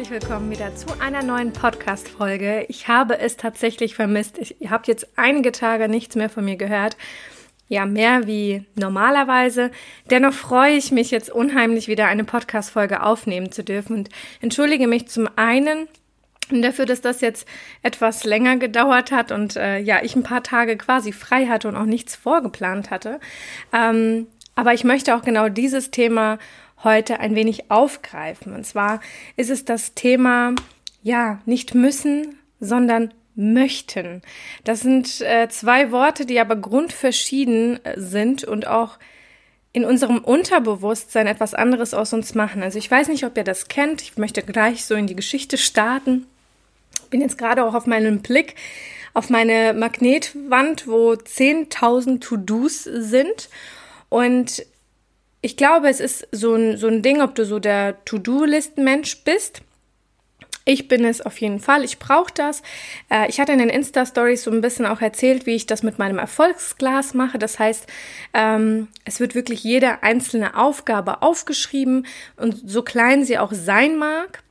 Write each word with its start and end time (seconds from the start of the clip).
Herzlich 0.00 0.22
willkommen 0.22 0.50
wieder 0.50 0.74
zu 0.74 0.86
einer 0.98 1.22
neuen 1.22 1.52
Podcast-Folge. 1.52 2.64
Ich 2.70 2.88
habe 2.88 3.18
es 3.18 3.36
tatsächlich 3.36 3.94
vermisst. 3.94 4.38
Ich, 4.38 4.58
ihr 4.58 4.70
habt 4.70 4.88
jetzt 4.88 5.06
einige 5.16 5.52
Tage 5.52 5.90
nichts 5.90 6.16
mehr 6.16 6.30
von 6.30 6.42
mir 6.42 6.56
gehört. 6.56 6.96
Ja, 7.68 7.84
mehr 7.84 8.26
wie 8.26 8.64
normalerweise. 8.76 9.70
Dennoch 10.08 10.32
freue 10.32 10.72
ich 10.72 10.90
mich 10.90 11.10
jetzt 11.10 11.28
unheimlich 11.28 11.86
wieder 11.86 12.06
eine 12.06 12.24
Podcast-Folge 12.24 13.02
aufnehmen 13.02 13.52
zu 13.52 13.62
dürfen 13.62 13.94
und 13.94 14.08
entschuldige 14.40 14.86
mich 14.86 15.06
zum 15.08 15.28
einen 15.36 15.86
dafür, 16.50 16.86
dass 16.86 17.02
das 17.02 17.20
jetzt 17.20 17.46
etwas 17.82 18.24
länger 18.24 18.56
gedauert 18.56 19.12
hat 19.12 19.30
und 19.32 19.56
äh, 19.56 19.80
ja, 19.80 20.02
ich 20.02 20.16
ein 20.16 20.22
paar 20.22 20.42
Tage 20.42 20.78
quasi 20.78 21.12
frei 21.12 21.44
hatte 21.44 21.68
und 21.68 21.76
auch 21.76 21.84
nichts 21.84 22.16
vorgeplant 22.16 22.90
hatte. 22.90 23.20
Ähm, 23.70 24.28
aber 24.54 24.72
ich 24.72 24.84
möchte 24.84 25.14
auch 25.14 25.22
genau 25.22 25.50
dieses 25.50 25.90
Thema 25.90 26.38
heute 26.84 27.20
ein 27.20 27.34
wenig 27.34 27.70
aufgreifen. 27.70 28.54
Und 28.54 28.64
zwar 28.64 29.00
ist 29.36 29.50
es 29.50 29.64
das 29.64 29.94
Thema, 29.94 30.54
ja, 31.02 31.40
nicht 31.46 31.74
müssen, 31.74 32.38
sondern 32.60 33.12
möchten. 33.34 34.22
Das 34.64 34.80
sind 34.80 35.20
äh, 35.20 35.48
zwei 35.48 35.92
Worte, 35.92 36.26
die 36.26 36.40
aber 36.40 36.56
grundverschieden 36.56 37.84
äh, 37.84 37.98
sind 37.98 38.44
und 38.44 38.66
auch 38.66 38.98
in 39.72 39.84
unserem 39.84 40.18
Unterbewusstsein 40.18 41.26
etwas 41.26 41.54
anderes 41.54 41.94
aus 41.94 42.12
uns 42.12 42.34
machen. 42.34 42.62
Also 42.62 42.78
ich 42.78 42.90
weiß 42.90 43.08
nicht, 43.08 43.24
ob 43.24 43.36
ihr 43.36 43.44
das 43.44 43.68
kennt. 43.68 44.02
Ich 44.02 44.16
möchte 44.18 44.42
gleich 44.42 44.84
so 44.84 44.94
in 44.94 45.06
die 45.06 45.14
Geschichte 45.14 45.58
starten. 45.58 46.26
Bin 47.08 47.20
jetzt 47.20 47.38
gerade 47.38 47.64
auch 47.64 47.74
auf 47.74 47.86
meinen 47.86 48.20
Blick 48.20 48.56
auf 49.12 49.30
meine 49.30 49.74
Magnetwand, 49.74 50.86
wo 50.86 51.12
10.000 51.12 52.20
To-Dos 52.20 52.84
sind. 52.84 53.48
Und 54.08 54.64
ich 55.42 55.56
glaube, 55.56 55.88
es 55.88 56.00
ist 56.00 56.28
so 56.32 56.54
ein, 56.54 56.76
so 56.76 56.88
ein 56.88 57.02
Ding, 57.02 57.22
ob 57.22 57.34
du 57.34 57.44
so 57.44 57.58
der 57.58 58.04
To-Do-Listen-Mensch 58.04 59.24
bist. 59.24 59.62
Ich 60.66 60.88
bin 60.88 61.04
es 61.04 61.22
auf 61.22 61.40
jeden 61.40 61.58
Fall. 61.58 61.84
Ich 61.84 61.98
brauche 61.98 62.32
das. 62.34 62.62
Äh, 63.10 63.28
ich 63.28 63.40
hatte 63.40 63.52
in 63.52 63.58
den 63.58 63.70
Insta-Stories 63.70 64.44
so 64.44 64.50
ein 64.50 64.60
bisschen 64.60 64.84
auch 64.84 65.00
erzählt, 65.00 65.46
wie 65.46 65.54
ich 65.54 65.66
das 65.66 65.82
mit 65.82 65.98
meinem 65.98 66.18
Erfolgsglas 66.18 67.14
mache. 67.14 67.38
Das 67.38 67.58
heißt, 67.58 67.86
ähm, 68.34 68.88
es 69.06 69.20
wird 69.20 69.34
wirklich 69.34 69.64
jede 69.64 70.02
einzelne 70.02 70.56
Aufgabe 70.56 71.22
aufgeschrieben 71.22 72.06
und 72.36 72.70
so 72.70 72.82
klein 72.82 73.24
sie 73.24 73.38
auch 73.38 73.52
sein 73.52 73.96
mag, 73.96 74.42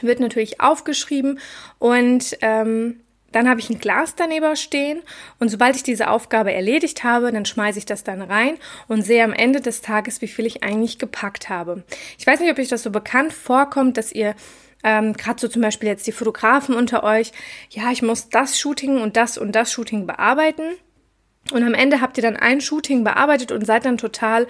wird 0.00 0.20
natürlich 0.20 0.60
aufgeschrieben 0.60 1.38
und 1.78 2.36
ähm, 2.40 3.00
dann 3.32 3.48
habe 3.48 3.60
ich 3.60 3.68
ein 3.70 3.78
Glas 3.78 4.14
daneben 4.14 4.56
stehen 4.56 5.02
und 5.38 5.48
sobald 5.48 5.76
ich 5.76 5.82
diese 5.82 6.08
Aufgabe 6.08 6.52
erledigt 6.52 7.04
habe, 7.04 7.30
dann 7.30 7.44
schmeiße 7.44 7.78
ich 7.78 7.86
das 7.86 8.04
dann 8.04 8.22
rein 8.22 8.56
und 8.86 9.02
sehe 9.02 9.24
am 9.24 9.32
Ende 9.32 9.60
des 9.60 9.82
Tages, 9.82 10.22
wie 10.22 10.28
viel 10.28 10.46
ich 10.46 10.62
eigentlich 10.62 10.98
gepackt 10.98 11.48
habe. 11.48 11.82
Ich 12.18 12.26
weiß 12.26 12.40
nicht, 12.40 12.50
ob 12.50 12.58
euch 12.58 12.68
das 12.68 12.82
so 12.82 12.90
bekannt 12.90 13.32
vorkommt, 13.32 13.96
dass 13.96 14.12
ihr 14.12 14.34
ähm, 14.84 15.12
gerade 15.14 15.40
so 15.40 15.48
zum 15.48 15.62
Beispiel 15.62 15.88
jetzt 15.88 16.06
die 16.06 16.12
Fotografen 16.12 16.74
unter 16.74 17.02
euch, 17.02 17.32
ja, 17.70 17.90
ich 17.90 18.02
muss 18.02 18.28
das 18.28 18.58
Shooting 18.58 19.00
und 19.00 19.16
das 19.16 19.36
und 19.36 19.52
das 19.52 19.72
Shooting 19.72 20.06
bearbeiten. 20.06 20.62
Und 21.52 21.62
am 21.62 21.74
Ende 21.74 22.00
habt 22.00 22.18
ihr 22.18 22.22
dann 22.22 22.36
ein 22.36 22.60
Shooting 22.60 23.04
bearbeitet 23.04 23.52
und 23.52 23.64
seid 23.64 23.84
dann 23.86 23.96
total 23.96 24.46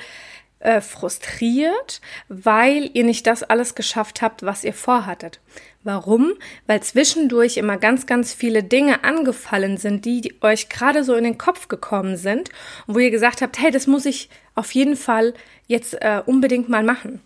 äh, 0.61 0.81
frustriert, 0.81 2.01
weil 2.29 2.91
ihr 2.95 3.05
nicht 3.05 3.27
das 3.27 3.43
alles 3.43 3.75
geschafft 3.75 4.23
habt, 4.23 4.43
was 4.43 4.65
ihr 4.65 4.75
vorhattet. 4.75 5.41
Warum? 5.85 6.35
Weil 6.67 6.83
zwischendurch 6.83 7.57
immer 7.57 7.77
ganz, 7.77 8.07
ganz 8.07 8.35
viele 8.35 8.63
Dinge 8.63 9.05
angefallen 9.05 9.77
sind, 9.77 10.05
die 10.05 10.35
euch 10.41 10.69
gerade 10.69 11.05
so 11.05 11.15
in 11.15 11.25
den 11.25 11.39
Kopf 11.39 11.69
gekommen 11.69 12.17
sind 12.17 12.51
wo 12.87 12.99
ihr 12.99 13.11
gesagt 13.11 13.43
habt, 13.43 13.59
hey, 13.59 13.71
das 13.71 13.87
muss 13.87 14.07
ich 14.07 14.29
auf 14.55 14.73
jeden 14.73 14.97
Fall 14.97 15.35
jetzt 15.67 15.95
äh, 15.95 16.23
unbedingt 16.25 16.69
mal 16.69 16.83
machen. 16.83 17.21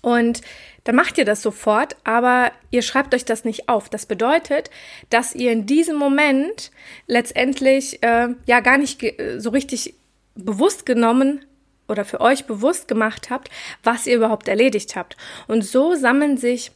Und 0.00 0.40
dann 0.84 0.96
macht 0.96 1.18
ihr 1.18 1.24
das 1.24 1.42
sofort, 1.42 1.96
aber 2.02 2.50
ihr 2.70 2.82
schreibt 2.82 3.14
euch 3.14 3.24
das 3.24 3.44
nicht 3.44 3.68
auf. 3.68 3.88
Das 3.88 4.06
bedeutet, 4.06 4.70
dass 5.10 5.34
ihr 5.34 5.52
in 5.52 5.66
diesem 5.66 5.96
Moment 5.96 6.72
letztendlich 7.06 8.02
äh, 8.02 8.28
ja 8.46 8.60
gar 8.60 8.78
nicht 8.78 9.04
so 9.38 9.50
richtig 9.50 9.94
bewusst 10.34 10.86
genommen 10.86 11.44
oder 11.92 12.04
für 12.04 12.20
euch 12.20 12.46
bewusst 12.46 12.88
gemacht 12.88 13.30
habt, 13.30 13.50
was 13.84 14.06
ihr 14.06 14.16
überhaupt 14.16 14.48
erledigt 14.48 14.96
habt. 14.96 15.16
Und 15.46 15.64
so 15.64 15.94
sammeln 15.94 16.36
sich 16.36 16.72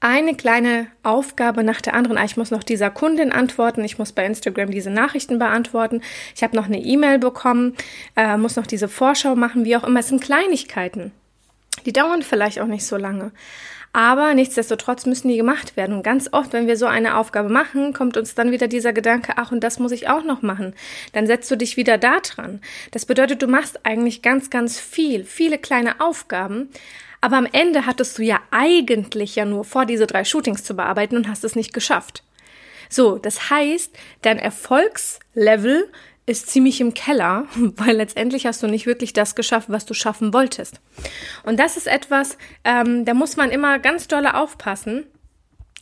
eine 0.00 0.34
kleine 0.34 0.88
Aufgabe 1.02 1.64
nach 1.64 1.80
der 1.80 1.94
anderen. 1.94 2.18
Ah, 2.18 2.24
ich 2.24 2.36
muss 2.36 2.50
noch 2.50 2.62
dieser 2.62 2.90
Kundin 2.90 3.32
antworten, 3.32 3.84
ich 3.84 3.98
muss 3.98 4.12
bei 4.12 4.26
Instagram 4.26 4.70
diese 4.70 4.90
Nachrichten 4.90 5.38
beantworten, 5.38 6.02
ich 6.34 6.42
habe 6.42 6.56
noch 6.56 6.66
eine 6.66 6.80
E-Mail 6.80 7.18
bekommen, 7.18 7.76
äh, 8.16 8.36
muss 8.36 8.56
noch 8.56 8.66
diese 8.66 8.88
Vorschau 8.88 9.36
machen, 9.36 9.64
wie 9.64 9.76
auch 9.76 9.84
immer. 9.84 10.00
Es 10.00 10.08
sind 10.08 10.22
Kleinigkeiten. 10.22 11.12
Die 11.86 11.92
dauern 11.92 12.22
vielleicht 12.22 12.60
auch 12.60 12.66
nicht 12.66 12.84
so 12.84 12.96
lange. 12.96 13.32
Aber 13.92 14.34
nichtsdestotrotz 14.34 15.04
müssen 15.06 15.28
die 15.28 15.36
gemacht 15.36 15.76
werden. 15.76 15.96
Und 15.96 16.02
ganz 16.04 16.28
oft, 16.32 16.52
wenn 16.52 16.68
wir 16.68 16.76
so 16.76 16.86
eine 16.86 17.16
Aufgabe 17.16 17.48
machen, 17.48 17.92
kommt 17.92 18.16
uns 18.16 18.36
dann 18.36 18.52
wieder 18.52 18.68
dieser 18.68 18.92
Gedanke, 18.92 19.32
ach, 19.36 19.50
und 19.50 19.64
das 19.64 19.80
muss 19.80 19.90
ich 19.90 20.08
auch 20.08 20.22
noch 20.22 20.42
machen. 20.42 20.74
Dann 21.12 21.26
setzt 21.26 21.50
du 21.50 21.56
dich 21.56 21.76
wieder 21.76 21.98
da 21.98 22.20
dran. 22.20 22.60
Das 22.92 23.04
bedeutet, 23.04 23.42
du 23.42 23.48
machst 23.48 23.84
eigentlich 23.84 24.22
ganz, 24.22 24.48
ganz 24.48 24.78
viel, 24.78 25.24
viele 25.24 25.58
kleine 25.58 26.00
Aufgaben. 26.00 26.68
Aber 27.20 27.36
am 27.36 27.48
Ende 27.50 27.84
hattest 27.84 28.16
du 28.18 28.22
ja 28.22 28.40
eigentlich 28.52 29.34
ja 29.34 29.44
nur 29.44 29.64
vor, 29.64 29.86
diese 29.86 30.06
drei 30.06 30.24
Shootings 30.24 30.62
zu 30.62 30.74
bearbeiten 30.74 31.16
und 31.16 31.28
hast 31.28 31.44
es 31.44 31.56
nicht 31.56 31.74
geschafft. 31.74 32.22
So, 32.88 33.18
das 33.18 33.50
heißt, 33.50 33.92
dein 34.22 34.38
Erfolgslevel 34.38 35.90
ist 36.30 36.48
ziemlich 36.48 36.80
im 36.80 36.94
Keller, 36.94 37.46
weil 37.56 37.96
letztendlich 37.96 38.46
hast 38.46 38.62
du 38.62 38.68
nicht 38.68 38.86
wirklich 38.86 39.12
das 39.12 39.34
geschafft, 39.34 39.68
was 39.70 39.84
du 39.84 39.94
schaffen 39.94 40.32
wolltest. 40.32 40.80
Und 41.42 41.58
das 41.58 41.76
ist 41.76 41.86
etwas, 41.86 42.38
ähm, 42.64 43.04
da 43.04 43.14
muss 43.14 43.36
man 43.36 43.50
immer 43.50 43.78
ganz 43.78 44.08
dolle 44.08 44.34
aufpassen, 44.34 45.06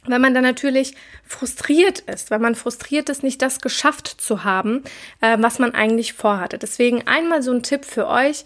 wenn 0.06 0.22
man 0.22 0.32
dann 0.32 0.44
natürlich 0.44 0.94
frustriert 1.24 1.98
ist, 2.00 2.30
wenn 2.30 2.40
man 2.40 2.54
frustriert 2.54 3.10
ist, 3.10 3.22
nicht 3.22 3.42
das 3.42 3.60
geschafft 3.60 4.06
zu 4.08 4.44
haben, 4.44 4.84
äh, 5.20 5.36
was 5.38 5.58
man 5.58 5.74
eigentlich 5.74 6.14
vorhatte. 6.14 6.56
Deswegen 6.56 7.06
einmal 7.06 7.42
so 7.42 7.52
ein 7.52 7.62
Tipp 7.62 7.84
für 7.84 8.06
euch, 8.08 8.44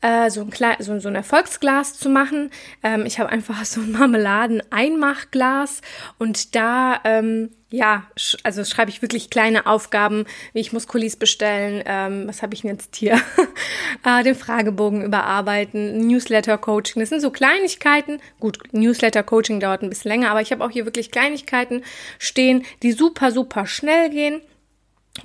äh, 0.00 0.30
so, 0.30 0.40
ein 0.40 0.50
klein, 0.50 0.76
so, 0.78 0.98
so 1.00 1.08
ein 1.08 1.14
Erfolgsglas 1.14 1.98
zu 1.98 2.08
machen. 2.08 2.50
Ähm, 2.82 3.04
ich 3.04 3.18
habe 3.20 3.30
einfach 3.30 3.62
so 3.66 3.80
ein 3.80 3.92
Marmeladen-Einmachglas 3.92 5.82
und 6.18 6.54
da, 6.54 7.00
ähm, 7.04 7.50
ja, 7.72 8.04
also 8.42 8.64
schreibe 8.64 8.90
ich 8.90 9.02
wirklich 9.02 9.30
kleine 9.30 9.66
Aufgaben, 9.66 10.26
wie 10.52 10.60
ich 10.60 10.72
muss 10.72 10.86
Kulis 10.86 11.16
bestellen, 11.16 11.82
ähm, 11.86 12.28
was 12.28 12.42
habe 12.42 12.54
ich 12.54 12.60
denn 12.60 12.70
jetzt 12.70 12.94
hier, 12.96 13.14
äh, 14.04 14.22
den 14.22 14.34
Fragebogen 14.34 15.02
überarbeiten, 15.02 16.06
Newsletter-Coaching, 16.06 17.00
das 17.00 17.08
sind 17.08 17.20
so 17.20 17.30
Kleinigkeiten. 17.30 18.20
Gut, 18.38 18.58
Newsletter-Coaching 18.72 19.58
dauert 19.58 19.82
ein 19.82 19.88
bisschen 19.88 20.10
länger, 20.10 20.30
aber 20.30 20.42
ich 20.42 20.52
habe 20.52 20.62
auch 20.62 20.70
hier 20.70 20.84
wirklich 20.84 21.10
Kleinigkeiten 21.10 21.82
stehen, 22.18 22.64
die 22.82 22.92
super, 22.92 23.32
super 23.32 23.66
schnell 23.66 24.10
gehen 24.10 24.42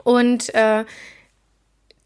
und 0.03 0.53
äh, 0.55 0.85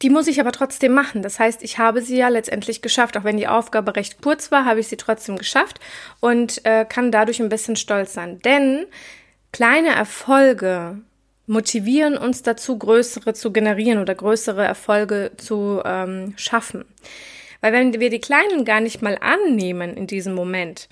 die 0.02 0.10
muss 0.10 0.28
ich 0.28 0.40
aber 0.40 0.52
trotzdem 0.52 0.94
machen. 0.94 1.22
Das 1.22 1.40
heißt, 1.40 1.62
ich 1.62 1.78
habe 1.78 2.02
sie 2.02 2.18
ja 2.18 2.30
letztendlich 2.30 2.82
geschafft. 2.82 3.18
Auch 3.18 3.24
wenn 3.24 3.38
die 3.38 3.48
Aufgabe 3.48 3.96
recht 3.96 4.22
kurz 4.22 4.52
war, 4.52 4.66
habe 4.66 4.80
ich 4.80 4.88
sie 4.88 4.98
trotzdem 4.98 5.38
geschafft 5.38 5.80
und 6.20 6.66
äh, 6.66 6.86
kann 6.86 7.12
dadurch 7.12 7.40
ein 7.40 7.50
bisschen 7.50 7.76
stolz 7.76 8.14
sein. 8.14 8.40
Denn 8.40 8.88
kleine 9.52 9.90
Erfolge 9.90 10.98
motivieren 11.48 12.18
uns 12.18 12.44
dazu, 12.44 12.78
größere 12.78 13.34
zu 13.34 13.52
generieren 13.52 14.00
oder 14.00 14.16
größere 14.16 14.64
Erfolge 14.64 15.32
zu 15.38 15.82
ähm, 15.84 16.34
schaffen. 16.38 16.86
Weil 17.60 17.74
wenn 17.74 18.00
wir 18.00 18.10
die 18.10 18.22
kleinen 18.22 18.66
gar 18.66 18.80
nicht 18.80 19.02
mal 19.02 19.18
annehmen 19.20 19.96
in 19.96 20.08
diesem 20.08 20.34
Moment, 20.34 20.88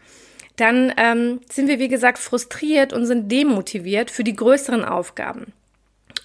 dann 0.58 0.94
ähm, 0.98 1.40
sind 1.50 1.68
wir, 1.68 1.80
wie 1.80 1.88
gesagt, 1.88 2.20
frustriert 2.20 2.92
und 2.92 3.06
sind 3.06 3.32
demotiviert 3.32 4.12
für 4.12 4.24
die 4.24 4.36
größeren 4.36 4.84
Aufgaben. 4.84 5.54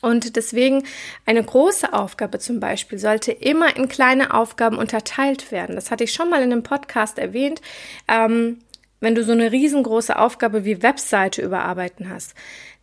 Und 0.01 0.37
deswegen 0.37 0.85
eine 1.25 1.43
große 1.43 1.93
Aufgabe 1.95 2.39
zum 2.39 2.61
Beispiel 2.61 2.99
sollte 2.99 3.33
immer 3.33 3.75
in 3.75 3.89
kleine 3.89 4.35
Aufgaben 4.35 4.77
unterteilt 4.77 5.51
werden. 5.51 5.77
Das 5.77 5.91
hatte 5.91 6.05
ich 6.05 6.13
schon 6.13 6.29
mal 6.29 6.43
in 6.43 6.53
einem 6.53 6.63
Podcast 6.63 7.19
erwähnt. 7.19 7.63
Ähm, 8.07 8.59
wenn 9.05 9.15
du 9.15 9.23
so 9.23 9.33
eine 9.33 9.53
riesengroße 9.53 10.19
Aufgabe 10.19 10.65
wie 10.65 10.83
Webseite 10.83 11.43
überarbeiten 11.43 12.11
hast, 12.11 12.35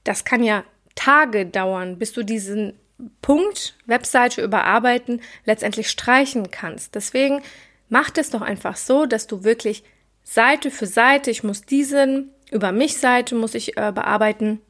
das 0.03 0.23
kann 0.23 0.43
ja 0.43 0.63
Tage 0.95 1.45
dauern, 1.45 1.97
bis 1.97 2.13
du 2.13 2.23
diesen 2.23 2.73
Punkt 3.21 3.75
Webseite 3.85 4.41
überarbeiten 4.41 5.21
letztendlich 5.45 5.89
streichen 5.89 6.51
kannst. 6.51 6.95
Deswegen 6.95 7.41
mach 7.89 8.11
es 8.15 8.29
doch 8.29 8.41
einfach 8.41 8.77
so, 8.77 9.05
dass 9.05 9.27
du 9.27 9.43
wirklich 9.43 9.83
Seite 10.23 10.71
für 10.71 10.85
Seite, 10.85 11.31
ich 11.31 11.43
muss 11.43 11.63
diesen 11.63 12.31
über 12.51 12.71
mich 12.71 12.97
Seite 12.97 13.33
muss 13.33 13.55
ich 13.55 13.77
äh, 13.77 13.91
bearbeiten, 13.91 14.61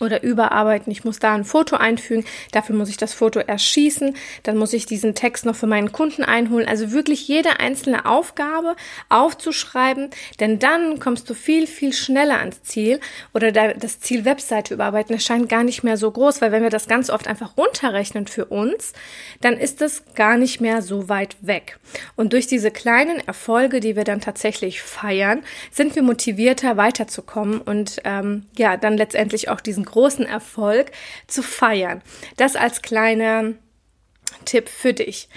oder 0.00 0.22
überarbeiten. 0.22 0.90
Ich 0.90 1.04
muss 1.04 1.18
da 1.18 1.34
ein 1.34 1.44
Foto 1.44 1.76
einfügen. 1.76 2.24
Dafür 2.52 2.74
muss 2.74 2.88
ich 2.88 2.96
das 2.96 3.14
Foto 3.14 3.40
erschießen. 3.40 4.16
Dann 4.42 4.56
muss 4.56 4.72
ich 4.72 4.86
diesen 4.86 5.14
Text 5.14 5.46
noch 5.46 5.56
für 5.56 5.66
meinen 5.66 5.92
Kunden 5.92 6.24
einholen. 6.24 6.68
Also 6.68 6.92
wirklich 6.92 7.28
jede 7.28 7.60
einzelne 7.60 8.06
Aufgabe 8.06 8.76
aufzuschreiben, 9.08 10.10
denn 10.40 10.58
dann 10.58 10.98
kommst 10.98 11.28
du 11.30 11.34
viel, 11.34 11.66
viel 11.66 11.92
schneller 11.92 12.38
ans 12.38 12.62
Ziel 12.62 13.00
oder 13.32 13.52
das 13.52 14.00
Ziel 14.00 14.24
Webseite 14.24 14.74
überarbeiten 14.74 15.14
erscheint 15.14 15.48
gar 15.48 15.64
nicht 15.64 15.84
mehr 15.84 15.96
so 15.96 16.10
groß, 16.10 16.40
weil 16.40 16.52
wenn 16.52 16.62
wir 16.62 16.70
das 16.70 16.88
ganz 16.88 17.10
oft 17.10 17.28
einfach 17.28 17.56
runterrechnen 17.56 18.26
für 18.26 18.46
uns, 18.46 18.92
dann 19.40 19.54
ist 19.54 19.82
es 19.82 20.02
gar 20.14 20.36
nicht 20.36 20.60
mehr 20.60 20.82
so 20.82 21.08
weit 21.08 21.36
weg. 21.40 21.78
Und 22.16 22.32
durch 22.32 22.46
diese 22.46 22.70
kleinen 22.70 23.20
Erfolge, 23.26 23.80
die 23.80 23.96
wir 23.96 24.04
dann 24.04 24.20
tatsächlich 24.20 24.82
feiern, 24.82 25.42
sind 25.70 25.94
wir 25.94 26.02
motivierter 26.02 26.76
weiterzukommen 26.76 27.60
und 27.60 28.00
ähm, 28.04 28.46
ja, 28.56 28.76
dann 28.76 28.96
letztendlich 28.96 29.48
auch 29.48 29.60
diesen 29.60 29.83
großen 29.84 30.26
Erfolg 30.26 30.92
zu 31.26 31.42
feiern. 31.42 32.02
Das 32.36 32.56
als 32.56 32.82
kleiner 32.82 33.54
Tipp 34.44 34.68
für 34.68 34.92
dich. 34.92 35.28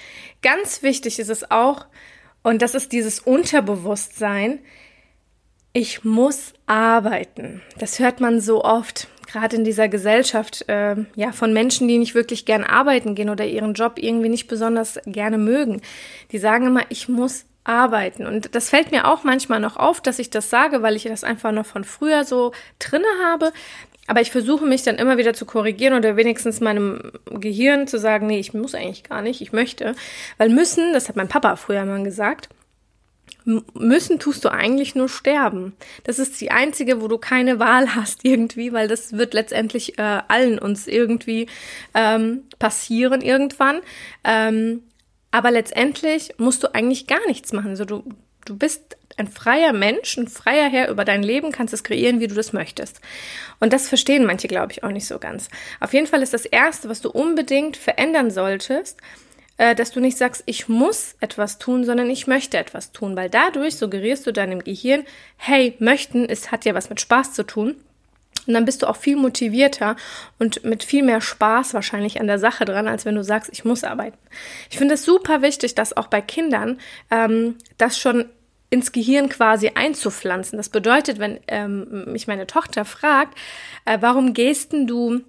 Ganz 0.42 0.84
wichtig 0.84 1.20
ist 1.20 1.30
es 1.30 1.50
auch, 1.52 1.86
und 2.44 2.62
das 2.62 2.76
ist 2.76 2.92
dieses 2.92 3.20
Unterbewusstsein, 3.20 4.60
ich 5.74 6.04
muss 6.04 6.54
arbeiten. 6.66 7.62
Das 7.78 8.00
hört 8.00 8.20
man 8.20 8.42
so 8.42 8.64
oft, 8.64 9.08
gerade 9.28 9.56
in 9.58 9.64
dieser 9.64 9.90
Gesellschaft, 9.90 10.68
äh, 10.70 10.96
ja, 11.16 11.32
von 11.32 11.54
Menschen, 11.54 11.88
die 11.88 11.98
nicht 11.98 12.16
wirklich 12.16 12.46
gern 12.46 12.64
arbeiten 12.64 13.16
gehen 13.16 13.30
oder 13.30 13.46
ihren 13.46 13.74
Job 13.74 13.94
irgendwie 13.98 14.30
nicht 14.30 14.48
besonders 14.48 15.00
gerne 15.06 15.38
mögen. 15.38 15.82
Die 16.32 16.40
sagen 16.40 16.68
immer, 16.68 16.86
ich 16.90 17.10
muss 17.10 17.46
arbeiten. 17.68 18.26
Und 18.26 18.56
das 18.56 18.70
fällt 18.70 18.92
mir 18.92 19.08
auch 19.08 19.24
manchmal 19.24 19.60
noch 19.60 19.78
auf, 19.78 20.02
dass 20.02 20.20
ich 20.20 20.30
das 20.30 20.50
sage, 20.50 20.82
weil 20.82 20.96
ich 20.96 21.04
das 21.04 21.24
einfach 21.24 21.52
noch 21.52 21.66
von 21.66 21.84
früher 21.84 22.24
so 22.24 22.54
drinne 22.80 23.06
habe. 23.24 23.52
Aber 24.08 24.22
ich 24.22 24.32
versuche 24.32 24.66
mich 24.66 24.84
dann 24.84 24.96
immer 24.96 25.18
wieder 25.18 25.34
zu 25.34 25.46
korrigieren 25.46 25.94
oder 25.94 26.16
wenigstens 26.16 26.62
meinem 26.62 27.12
Gehirn 27.26 27.88
zu 27.88 28.00
sagen, 28.00 28.28
nee, 28.28 28.40
ich 28.40 28.54
muss 28.54 28.74
eigentlich 28.74 29.04
gar 29.04 29.22
nicht, 29.22 29.42
ich 29.42 29.52
möchte. 29.52 29.96
Weil 30.38 30.50
müssen, 30.50 30.94
das 30.94 31.10
hat 31.10 31.18
mein 31.18 31.28
Papa 31.28 31.58
früher 31.58 31.84
mal 31.84 32.04
gesagt, 32.04 32.48
müssen 33.74 34.20
tust 34.20 34.44
du 34.44 34.50
eigentlich 34.50 34.96
nur 34.96 35.10
sterben. 35.10 35.74
Das 36.04 36.20
ist 36.20 36.40
die 36.42 36.52
einzige, 36.52 37.02
wo 37.02 37.08
du 37.08 37.18
keine 37.18 37.60
Wahl 37.60 37.96
hast 37.96 38.24
irgendwie, 38.24 38.74
weil 38.74 38.88
das 38.88 39.14
wird 39.14 39.34
letztendlich 39.34 39.98
äh, 40.00 40.22
allen 40.28 40.60
uns 40.60 40.88
irgendwie 40.88 41.48
ähm, 41.94 42.44
passieren 42.60 43.22
irgendwann. 43.22 43.82
Ähm, 44.24 44.84
aber 45.32 45.52
letztendlich 45.52 46.34
musst 46.38 46.64
du 46.64 46.74
eigentlich 46.74 47.08
gar 47.08 47.26
nichts 47.28 47.54
machen. 47.54 47.70
Also 47.70 47.86
du, 47.86 48.04
du 48.46 48.58
bist 48.58 48.98
ein 49.18 49.28
freier 49.28 49.74
Mensch, 49.74 50.18
ein 50.18 50.28
freier 50.28 50.70
Herr 50.70 50.90
über 50.90 51.06
dein 51.06 51.24
Leben, 51.24 51.52
kannst 51.52 51.74
es 51.74 51.84
kreieren, 51.84 52.20
wie 52.20 52.28
du 52.28 52.36
das 52.36 52.54
möchtest. 52.54 53.02
Und 53.60 53.74
das 53.74 53.90
verstehen 53.90 54.26
manche, 54.26 54.48
glaube 54.48 54.72
ich, 54.72 54.84
auch 54.84 54.92
nicht 54.92 55.08
so 55.08 55.20
ganz. 55.20 55.50
Auf 55.80 55.94
jeden 55.94 56.08
Fall 56.08 56.22
ist 56.22 56.34
das 56.34 56.46
Erste, 56.46 56.90
was 56.90 57.02
du 57.02 57.10
unbedingt 57.10 57.78
verändern 57.78 58.32
solltest, 58.32 59.00
äh, 59.58 59.76
dass 59.76 59.92
du 59.92 60.00
nicht 60.00 60.18
sagst, 60.18 60.44
ich 60.46 60.70
muss 60.70 61.16
etwas 61.20 61.58
tun, 61.58 61.84
sondern 61.84 62.10
ich 62.10 62.28
möchte 62.28 62.58
etwas 62.58 62.92
tun, 62.92 63.16
weil 63.16 63.30
dadurch 63.30 63.76
suggerierst 63.76 64.26
du 64.28 64.32
deinem 64.32 64.64
Gehirn, 64.64 65.04
hey, 65.38 65.76
möchten, 65.80 66.26
es 66.30 66.52
hat 66.52 66.66
ja 66.66 66.76
was 66.76 66.90
mit 66.90 67.02
Spaß 67.02 67.34
zu 67.34 67.44
tun. 67.44 67.76
Und 68.48 68.54
dann 68.54 68.66
bist 68.66 68.82
du 68.82 68.88
auch 68.88 68.96
viel 68.96 69.18
motivierter 69.18 69.96
und 70.40 70.64
mit 70.64 70.84
viel 70.84 71.04
mehr 71.04 71.22
Spaß 71.22 71.74
wahrscheinlich 71.74 72.20
an 72.20 72.28
der 72.28 72.40
Sache 72.40 72.66
dran, 72.66 72.88
als 72.88 73.06
wenn 73.06 73.16
du 73.16 73.24
sagst, 73.24 73.50
ich 73.52 73.66
muss 73.66 73.84
arbeiten. 73.84 74.18
Ich 74.70 74.78
finde 74.78 74.96
es 74.96 75.04
super 75.04 75.42
wichtig, 75.42 75.76
dass 75.76 75.96
auch 75.96 76.08
bei 76.08 76.22
Kindern 76.22 76.80
ähm, 77.12 77.56
das 77.78 78.00
schon 78.00 78.26
ins 78.70 78.92
Gehirn 78.92 79.30
quasi 79.30 79.72
einzupflanzen. 79.76 80.58
Das 80.58 80.70
bedeutet, 80.70 81.20
wenn 81.20 81.40
ähm, 81.48 82.06
mich 82.12 82.28
meine 82.28 82.48
Tochter 82.48 82.86
fragt, 82.86 83.38
äh, 83.86 83.98
warum 84.02 84.34
gehst 84.34 84.74
denn 84.74 84.88
du 84.88 85.22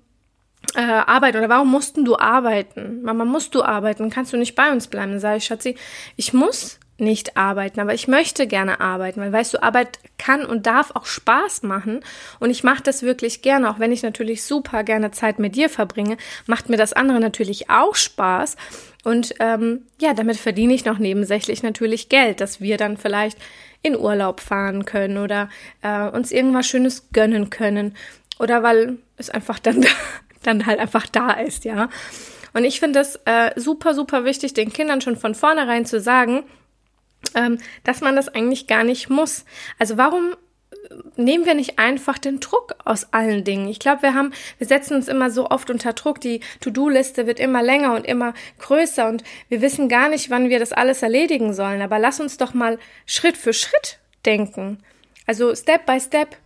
äh, 0.74 0.80
arbeiten 0.80 1.38
oder 1.38 1.48
warum 1.48 1.70
mussten 1.70 2.04
du 2.04 2.16
arbeiten? 2.18 3.02
Mama, 3.02 3.24
musst 3.24 3.54
du 3.54 3.62
arbeiten? 3.62 4.10
Kannst 4.10 4.32
du 4.32 4.36
nicht 4.36 4.54
bei 4.54 4.72
uns 4.72 4.88
bleiben? 4.88 5.12
Dann 5.12 5.20
sage 5.20 5.38
ich, 5.38 5.44
Schatzi, 5.44 5.76
ich 6.16 6.32
muss 6.32 6.80
nicht 6.98 7.36
arbeiten, 7.36 7.80
aber 7.80 7.94
ich 7.94 8.08
möchte 8.08 8.46
gerne 8.46 8.80
arbeiten, 8.80 9.20
weil 9.20 9.32
weißt 9.32 9.54
du, 9.54 9.62
Arbeit 9.62 9.98
kann 10.18 10.44
und 10.44 10.66
darf 10.66 10.90
auch 10.94 11.06
Spaß 11.06 11.62
machen 11.62 12.00
und 12.40 12.50
ich 12.50 12.64
mache 12.64 12.82
das 12.82 13.02
wirklich 13.02 13.40
gerne, 13.42 13.70
auch 13.70 13.78
wenn 13.78 13.92
ich 13.92 14.02
natürlich 14.02 14.42
super 14.42 14.82
gerne 14.82 15.12
Zeit 15.12 15.38
mit 15.38 15.54
dir 15.54 15.70
verbringe, 15.70 16.16
macht 16.46 16.68
mir 16.68 16.76
das 16.76 16.92
andere 16.92 17.20
natürlich 17.20 17.70
auch 17.70 17.94
Spaß 17.94 18.56
und 19.04 19.34
ähm, 19.38 19.82
ja, 20.00 20.12
damit 20.12 20.36
verdiene 20.36 20.74
ich 20.74 20.84
noch 20.84 20.98
nebensächlich 20.98 21.62
natürlich 21.62 22.08
Geld, 22.08 22.40
dass 22.40 22.60
wir 22.60 22.76
dann 22.76 22.96
vielleicht 22.96 23.38
in 23.82 23.96
Urlaub 23.96 24.40
fahren 24.40 24.84
können 24.84 25.18
oder 25.18 25.48
äh, 25.82 26.08
uns 26.08 26.32
irgendwas 26.32 26.66
Schönes 26.66 27.10
gönnen 27.12 27.48
können 27.48 27.94
oder 28.40 28.62
weil 28.62 28.98
es 29.16 29.30
einfach 29.30 29.58
dann 29.58 29.86
dann 30.42 30.66
halt 30.66 30.78
einfach 30.78 31.06
da 31.06 31.32
ist, 31.32 31.64
ja. 31.64 31.88
Und 32.54 32.64
ich 32.64 32.80
finde 32.80 33.00
es 33.00 33.16
äh, 33.24 33.50
super, 33.56 33.94
super 33.94 34.24
wichtig, 34.24 34.54
den 34.54 34.72
Kindern 34.72 35.00
schon 35.00 35.16
von 35.16 35.34
vornherein 35.34 35.84
zu 35.84 36.00
sagen, 36.00 36.44
ähm, 37.34 37.58
dass 37.84 38.00
man 38.00 38.16
das 38.16 38.28
eigentlich 38.28 38.66
gar 38.66 38.84
nicht 38.84 39.10
muss. 39.10 39.44
Also 39.78 39.96
warum 39.96 40.34
nehmen 41.16 41.44
wir 41.44 41.54
nicht 41.54 41.78
einfach 41.78 42.18
den 42.18 42.40
Druck 42.40 42.74
aus 42.84 43.12
allen 43.12 43.44
Dingen. 43.44 43.68
Ich 43.68 43.78
glaube, 43.78 44.02
wir 44.02 44.14
haben, 44.14 44.32
wir 44.58 44.66
setzen 44.66 44.94
uns 44.94 45.08
immer 45.08 45.30
so 45.30 45.50
oft 45.50 45.70
unter 45.70 45.92
Druck. 45.92 46.20
Die 46.20 46.40
To-Do-Liste 46.60 47.26
wird 47.26 47.40
immer 47.40 47.62
länger 47.62 47.94
und 47.94 48.06
immer 48.06 48.34
größer 48.58 49.08
und 49.08 49.22
wir 49.48 49.60
wissen 49.60 49.88
gar 49.88 50.08
nicht, 50.08 50.30
wann 50.30 50.48
wir 50.48 50.58
das 50.58 50.72
alles 50.72 51.02
erledigen 51.02 51.52
sollen. 51.52 51.82
Aber 51.82 51.98
lass 51.98 52.20
uns 52.20 52.36
doch 52.36 52.54
mal 52.54 52.78
Schritt 53.06 53.36
für 53.36 53.52
Schritt 53.52 53.98
denken. 54.24 54.78
Also 55.26 55.54
Step 55.54 55.86
by 55.86 56.00
Step 56.00 56.36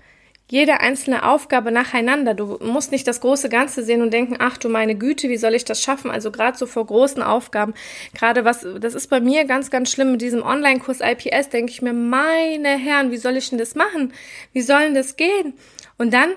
jede 0.52 0.80
einzelne 0.80 1.26
Aufgabe 1.26 1.72
nacheinander. 1.72 2.34
Du 2.34 2.58
musst 2.60 2.92
nicht 2.92 3.08
das 3.08 3.22
große 3.22 3.48
Ganze 3.48 3.82
sehen 3.82 4.02
und 4.02 4.12
denken, 4.12 4.36
ach 4.38 4.58
du 4.58 4.68
meine 4.68 4.94
Güte, 4.94 5.30
wie 5.30 5.38
soll 5.38 5.54
ich 5.54 5.64
das 5.64 5.80
schaffen? 5.80 6.10
Also 6.10 6.30
gerade 6.30 6.58
so 6.58 6.66
vor 6.66 6.84
großen 6.86 7.22
Aufgaben, 7.22 7.72
gerade 8.12 8.44
was, 8.44 8.66
das 8.78 8.92
ist 8.92 9.08
bei 9.08 9.18
mir 9.18 9.46
ganz, 9.46 9.70
ganz 9.70 9.90
schlimm 9.90 10.12
mit 10.12 10.20
diesem 10.20 10.42
Online-Kurs 10.42 11.00
IPS, 11.00 11.48
denke 11.48 11.72
ich 11.72 11.80
mir, 11.80 11.94
meine 11.94 12.76
Herren, 12.76 13.10
wie 13.10 13.16
soll 13.16 13.38
ich 13.38 13.48
denn 13.48 13.58
das 13.58 13.74
machen? 13.76 14.12
Wie 14.52 14.60
soll 14.60 14.80
denn 14.80 14.94
das 14.94 15.16
gehen? 15.16 15.54
Und 15.96 16.12
dann 16.12 16.28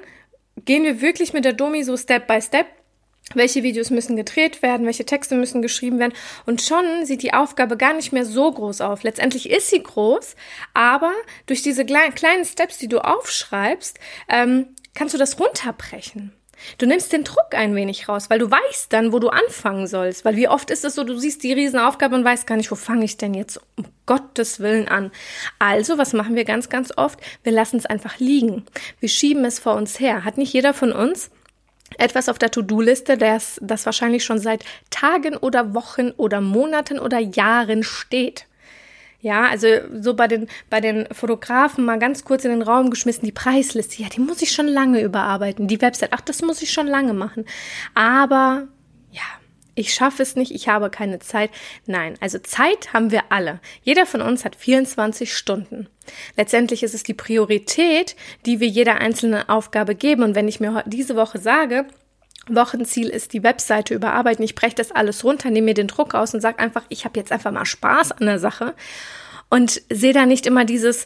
gehen 0.63 0.85
wir 0.85 1.01
wirklich 1.01 1.33
mit 1.33 1.43
der 1.43 1.51
Domi 1.51 1.83
so 1.83 1.97
Step 1.97 2.25
by 2.25 2.41
Step 2.41 2.67
welche 3.33 3.63
Videos 3.63 3.89
müssen 3.89 4.15
gedreht 4.15 4.61
werden, 4.61 4.85
welche 4.85 5.05
Texte 5.05 5.35
müssen 5.35 5.61
geschrieben 5.61 5.99
werden. 5.99 6.13
Und 6.45 6.61
schon 6.61 7.05
sieht 7.05 7.23
die 7.23 7.33
Aufgabe 7.33 7.75
gar 7.75 7.93
nicht 7.93 8.13
mehr 8.13 8.25
so 8.25 8.51
groß 8.51 8.81
auf. 8.81 9.03
Letztendlich 9.03 9.49
ist 9.49 9.69
sie 9.69 9.81
groß, 9.81 10.35
aber 10.73 11.11
durch 11.47 11.61
diese 11.61 11.85
kleinen 11.85 12.45
Steps, 12.45 12.77
die 12.77 12.87
du 12.87 12.99
aufschreibst, 12.99 13.99
ähm, 14.29 14.67
kannst 14.93 15.13
du 15.13 15.17
das 15.17 15.39
runterbrechen. 15.39 16.33
Du 16.77 16.85
nimmst 16.85 17.11
den 17.11 17.23
Druck 17.25 17.53
ein 17.53 17.75
wenig 17.75 18.07
raus, 18.07 18.29
weil 18.29 18.39
du 18.39 18.49
weißt 18.49 18.93
dann, 18.93 19.11
wo 19.11 19.19
du 19.19 19.27
anfangen 19.27 19.87
sollst. 19.87 20.23
Weil 20.23 20.37
wie 20.37 20.47
oft 20.47 20.69
ist 20.71 20.85
es 20.85 20.95
so, 20.95 21.03
du 21.03 21.17
siehst 21.17 21.43
die 21.43 21.51
Riesenaufgabe 21.51 22.15
und 22.15 22.23
weißt 22.23 22.47
gar 22.47 22.55
nicht, 22.55 22.71
wo 22.71 22.75
fange 22.75 23.03
ich 23.03 23.17
denn 23.17 23.33
jetzt 23.33 23.59
um 23.75 23.85
Gottes 24.05 24.59
Willen 24.59 24.87
an. 24.87 25.11
Also, 25.59 25.97
was 25.97 26.13
machen 26.13 26.35
wir 26.35 26.45
ganz, 26.45 26.69
ganz 26.69 26.93
oft? 26.95 27.19
Wir 27.43 27.51
lassen 27.51 27.77
es 27.77 27.85
einfach 27.85 28.19
liegen. 28.19 28.65
Wir 28.99 29.09
schieben 29.09 29.43
es 29.45 29.59
vor 29.59 29.75
uns 29.75 29.99
her. 29.99 30.23
Hat 30.23 30.37
nicht 30.37 30.53
jeder 30.53 30.73
von 30.73 30.93
uns 30.93 31.29
etwas 31.97 32.29
auf 32.29 32.37
der 32.37 32.51
To-Do-Liste, 32.51 33.17
das, 33.17 33.59
das 33.61 33.85
wahrscheinlich 33.85 34.23
schon 34.23 34.39
seit 34.39 34.63
Tagen 34.89 35.37
oder 35.37 35.73
Wochen 35.73 36.11
oder 36.11 36.41
Monaten 36.41 36.99
oder 36.99 37.19
Jahren 37.19 37.83
steht. 37.83 38.47
Ja, 39.21 39.47
also 39.47 39.67
so 39.99 40.13
bei 40.13 40.27
den, 40.27 40.47
bei 40.69 40.81
den 40.81 41.07
Fotografen 41.11 41.83
mal 41.83 41.97
ganz 41.97 42.25
kurz 42.25 42.45
in 42.45 42.51
den 42.51 42.61
Raum 42.61 42.91
geschmissen, 42.91 43.25
die 43.25 43.31
Preisliste, 43.31 44.03
ja, 44.03 44.09
die 44.09 44.19
muss 44.19 44.43
ich 44.43 44.51
schon 44.51 44.67
lange 44.67 45.01
überarbeiten. 45.01 45.67
Die 45.67 45.81
Website, 45.81 46.09
ach, 46.11 46.21
das 46.21 46.43
muss 46.43 46.61
ich 46.61 46.71
schon 46.71 46.85
lange 46.85 47.13
machen. 47.13 47.45
Aber 47.95 48.67
ja, 49.11 49.23
ich 49.75 49.93
schaffe 49.93 50.23
es 50.23 50.35
nicht, 50.35 50.51
ich 50.51 50.69
habe 50.69 50.89
keine 50.89 51.19
Zeit. 51.19 51.51
Nein, 51.85 52.15
also 52.21 52.39
Zeit 52.39 52.93
haben 52.93 53.11
wir 53.11 53.23
alle. 53.29 53.59
Jeder 53.83 54.05
von 54.05 54.21
uns 54.21 54.45
hat 54.45 54.55
24 54.55 55.35
Stunden. 55.35 55.87
Letztendlich 56.37 56.81
ist 56.81 56.93
es 56.93 57.03
die 57.03 57.13
Priorität, 57.13 58.15
die 58.45 58.59
wir 58.61 58.67
jeder 58.67 58.95
einzelnen 58.95 59.47
Aufgabe 59.47 59.95
geben. 59.95 60.23
Und 60.23 60.35
wenn 60.35 60.47
ich 60.47 60.61
mir 60.61 60.83
diese 60.87 61.15
Woche 61.15 61.39
sage, 61.39 61.85
Wochenziel 62.47 63.09
ist 63.09 63.33
die 63.33 63.43
Webseite 63.43 63.93
überarbeiten, 63.93 64.45
ich 64.45 64.55
breche 64.55 64.75
das 64.75 64.91
alles 64.91 65.23
runter, 65.23 65.49
nehme 65.49 65.65
mir 65.65 65.73
den 65.73 65.87
Druck 65.87 66.13
aus 66.13 66.33
und 66.33 66.41
sage 66.41 66.59
einfach, 66.59 66.83
ich 66.89 67.03
habe 67.05 67.19
jetzt 67.19 67.31
einfach 67.31 67.51
mal 67.51 67.65
Spaß 67.65 68.13
an 68.13 68.27
der 68.27 68.39
Sache 68.39 68.75
und 69.49 69.81
sehe 69.89 70.13
da 70.13 70.25
nicht 70.25 70.45
immer 70.45 70.63
dieses, 70.63 71.05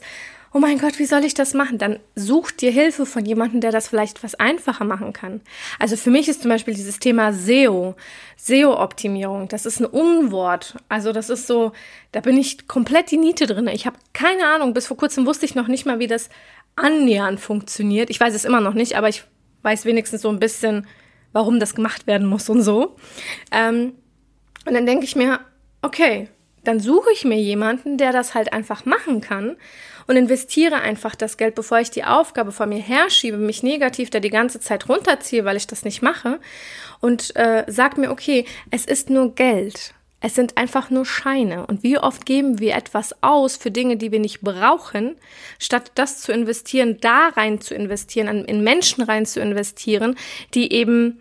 oh 0.52 0.58
mein 0.58 0.78
Gott, 0.78 0.98
wie 0.98 1.06
soll 1.06 1.24
ich 1.24 1.34
das 1.34 1.54
machen? 1.54 1.78
Dann 1.78 2.00
such 2.16 2.50
dir 2.50 2.72
Hilfe 2.72 3.06
von 3.06 3.24
jemandem, 3.24 3.60
der 3.60 3.70
das 3.70 3.88
vielleicht 3.88 4.22
was 4.24 4.34
einfacher 4.34 4.84
machen 4.84 5.12
kann. 5.12 5.40
Also 5.78 5.96
für 5.96 6.10
mich 6.10 6.28
ist 6.28 6.42
zum 6.42 6.50
Beispiel 6.50 6.74
dieses 6.74 6.98
Thema 6.98 7.32
SEO, 7.32 7.94
SEO-Optimierung, 8.36 9.48
das 9.48 9.64
ist 9.64 9.80
ein 9.80 9.86
Unwort. 9.86 10.76
Also 10.88 11.12
das 11.12 11.30
ist 11.30 11.46
so, 11.46 11.72
da 12.12 12.20
bin 12.20 12.36
ich 12.36 12.66
komplett 12.66 13.10
die 13.10 13.18
Niete 13.18 13.46
drin. 13.46 13.68
Ich 13.68 13.86
habe 13.86 13.96
keine 14.12 14.46
Ahnung, 14.46 14.74
bis 14.74 14.88
vor 14.88 14.96
kurzem 14.96 15.24
wusste 15.26 15.46
ich 15.46 15.54
noch 15.54 15.68
nicht 15.68 15.86
mal, 15.86 16.00
wie 16.00 16.08
das 16.08 16.30
annähernd 16.74 17.38
funktioniert. 17.38 18.10
Ich 18.10 18.18
weiß 18.18 18.34
es 18.34 18.44
immer 18.44 18.60
noch 18.60 18.74
nicht, 18.74 18.96
aber 18.96 19.08
ich 19.08 19.24
weiß 19.62 19.84
wenigstens 19.84 20.22
so 20.22 20.30
ein 20.30 20.40
bisschen, 20.40 20.86
warum 21.32 21.60
das 21.60 21.74
gemacht 21.74 22.08
werden 22.08 22.26
muss 22.26 22.48
und 22.48 22.62
so. 22.62 22.96
Ähm, 23.52 23.92
und 24.66 24.74
dann 24.74 24.86
denke 24.86 25.04
ich 25.04 25.14
mir, 25.14 25.40
okay, 25.82 26.28
dann 26.64 26.80
suche 26.80 27.10
ich 27.12 27.24
mir 27.24 27.38
jemanden, 27.38 27.96
der 27.96 28.12
das 28.12 28.34
halt 28.34 28.52
einfach 28.52 28.84
machen 28.84 29.20
kann 29.20 29.56
und 30.10 30.16
investiere 30.16 30.80
einfach 30.80 31.14
das 31.14 31.36
Geld, 31.36 31.54
bevor 31.54 31.78
ich 31.78 31.92
die 31.92 32.02
Aufgabe 32.02 32.50
vor 32.50 32.66
mir 32.66 32.80
herschiebe, 32.80 33.36
mich 33.36 33.62
negativ 33.62 34.10
da 34.10 34.18
die 34.18 34.28
ganze 34.28 34.58
Zeit 34.58 34.88
runterziehe, 34.88 35.44
weil 35.44 35.56
ich 35.56 35.68
das 35.68 35.84
nicht 35.84 36.02
mache 36.02 36.40
und 36.98 37.36
äh, 37.36 37.62
sag 37.68 37.96
mir, 37.96 38.10
okay, 38.10 38.44
es 38.72 38.86
ist 38.86 39.08
nur 39.08 39.36
Geld. 39.36 39.94
Es 40.20 40.34
sind 40.34 40.56
einfach 40.56 40.90
nur 40.90 41.06
Scheine. 41.06 41.64
Und 41.64 41.84
wie 41.84 41.96
oft 41.96 42.26
geben 42.26 42.58
wir 42.58 42.74
etwas 42.74 43.22
aus 43.22 43.56
für 43.56 43.70
Dinge, 43.70 43.98
die 43.98 44.10
wir 44.10 44.18
nicht 44.18 44.40
brauchen, 44.40 45.14
statt 45.60 45.92
das 45.94 46.20
zu 46.20 46.32
investieren, 46.32 46.98
da 47.00 47.28
rein 47.28 47.60
zu 47.60 47.76
investieren, 47.76 48.44
in 48.46 48.64
Menschen 48.64 49.04
rein 49.04 49.26
zu 49.26 49.38
investieren, 49.38 50.16
die 50.54 50.72
eben 50.72 51.20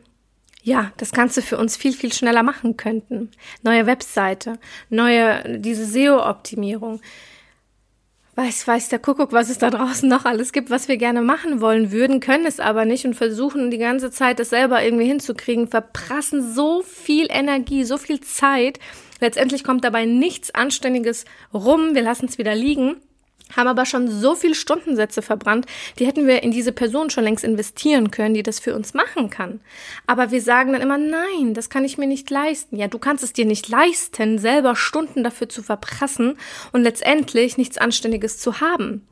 ja, 0.63 0.91
das 0.98 1.12
Ganze 1.12 1.43
für 1.43 1.60
uns 1.60 1.77
viel, 1.77 1.93
viel 1.93 2.12
schneller 2.12 2.41
machen 2.41 2.75
könnten. 2.75 3.29
Neue 3.62 3.86
Webseite, 3.86 4.58
neue, 4.89 5.60
diese 5.60 5.86
SEO-Optimierung. 5.86 7.01
Weiß, 8.39 8.65
weiß 8.65 8.88
der 8.88 9.00
Kuckuck, 9.00 9.34
was 9.34 9.50
es 9.50 9.58
da 9.58 9.69
draußen 9.69 10.08
noch 10.08 10.24
alles 10.24 10.53
gibt, 10.53 10.69
was 10.69 10.88
wir 10.88 10.96
gerne 10.96 11.22
machen 11.22 11.60
wollen 11.60 11.91
würden, 11.91 12.22
können 12.22 12.46
es 12.46 12.62
aber 12.62 12.86
nicht 12.86 13.03
und 13.03 13.13
versuchen 13.13 13.69
die 13.69 13.77
ganze 13.77 14.12
Zeit 14.12 14.39
das 14.39 14.51
selber 14.51 14.81
irgendwie 14.81 15.08
hinzukriegen, 15.08 15.67
verprassen 15.67 16.53
so 16.53 16.81
viel 16.81 17.27
Energie, 17.29 17.84
so 17.84 17.98
viel 17.98 18.22
Zeit. 18.22 18.79
Letztendlich 19.19 19.65
kommt 19.65 19.84
dabei 19.84 20.05
nichts 20.05 20.55
Anständiges 20.55 21.25
rum. 21.53 21.96
Wir 21.96 22.01
lassen 22.01 22.27
es 22.27 22.38
wieder 22.38 22.55
liegen 22.55 22.96
haben 23.56 23.68
aber 23.68 23.86
schon 23.86 24.08
so 24.10 24.36
viel 24.36 24.56
Stundensätze 24.56 25.22
verbrannt, 25.22 25.65
die 25.98 26.06
hätten 26.06 26.27
wir 26.27 26.44
in 26.44 26.51
diese 26.51 26.72
Person 26.72 27.10
schon 27.10 27.24
längst 27.24 27.44
investieren 27.44 28.12
können, 28.12 28.34
die 28.34 28.44
das 28.44 28.60
für 28.60 28.75
uns 28.75 28.94
machen 28.94 29.29
kann. 29.29 29.60
Aber 30.08 30.32
wir 30.32 30.41
sagen 30.41 30.74
dann 30.74 30.82
immer, 30.82 30.98
nein, 30.98 31.53
das 31.53 31.70
kann 31.70 31.86
ich 31.86 31.98
mir 31.98 32.08
nicht 32.08 32.29
leisten. 32.29 32.77
Ja, 32.77 32.88
du 32.88 33.00
kannst 33.00 33.24
es 33.24 33.34
dir 33.34 33.46
nicht 33.46 33.68
leisten, 33.70 34.39
selber 34.39 34.75
Stunden 34.75 35.24
dafür 35.24 35.50
zu 35.50 35.63
verprassen 35.63 36.38
und 36.72 36.84
letztendlich 36.84 37.58
nichts 37.58 37.77
Anständiges 37.77 38.39
zu 38.39 38.62
haben. 38.62 39.06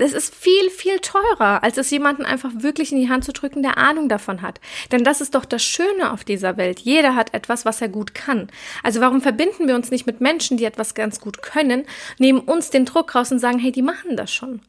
Das 0.00 0.14
ist 0.14 0.34
viel, 0.34 0.70
viel 0.70 0.98
teurer, 1.00 1.62
als 1.62 1.76
es 1.76 1.90
jemanden 1.90 2.24
einfach 2.24 2.50
wirklich 2.54 2.90
in 2.90 2.98
die 2.98 3.10
Hand 3.10 3.22
zu 3.22 3.34
drücken, 3.34 3.62
der 3.62 3.76
Ahnung 3.76 4.08
davon 4.08 4.40
hat. 4.40 4.58
Denn 4.92 5.04
das 5.04 5.20
ist 5.20 5.34
doch 5.34 5.44
das 5.44 5.62
Schöne 5.62 6.10
auf 6.10 6.24
dieser 6.24 6.56
Welt. 6.56 6.80
Jeder 6.80 7.14
hat 7.14 7.34
etwas, 7.34 7.66
was 7.66 7.82
er 7.82 7.90
gut 7.90 8.14
kann. 8.14 8.48
Also 8.82 9.02
warum 9.02 9.20
verbinden 9.20 9.68
wir 9.68 9.74
uns 9.74 9.90
nicht 9.90 10.06
mit 10.06 10.22
Menschen, 10.22 10.56
die 10.56 10.64
etwas 10.64 10.94
ganz 10.94 11.20
gut 11.20 11.42
können, 11.42 11.84
nehmen 12.18 12.40
uns 12.40 12.70
den 12.70 12.86
Druck 12.86 13.14
raus 13.14 13.30
und 13.30 13.40
sagen, 13.40 13.58
hey, 13.58 13.72
die 13.72 13.82
machen 13.82 14.16
das 14.16 14.32
schon. 14.32 14.62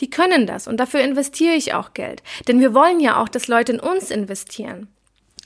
Die 0.00 0.10
können 0.10 0.48
das 0.48 0.66
und 0.66 0.78
dafür 0.78 1.00
investiere 1.00 1.54
ich 1.54 1.74
auch 1.74 1.94
Geld. 1.94 2.24
Denn 2.48 2.58
wir 2.58 2.74
wollen 2.74 2.98
ja 2.98 3.22
auch, 3.22 3.28
dass 3.28 3.46
Leute 3.46 3.74
in 3.74 3.80
uns 3.80 4.10
investieren. 4.10 4.88